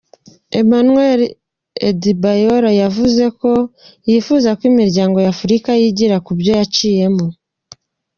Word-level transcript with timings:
Emmanuel 0.61 1.21
Adebayor 1.87 2.63
yavuze 2.81 3.23
ko 3.39 3.51
yifuza 4.09 4.49
ko 4.57 4.63
imiryango 4.71 5.15
y'abanyafurika 5.19 5.69
yigira 5.81 6.15
kubyo 6.25 6.51
yaciyemo. 6.59 7.25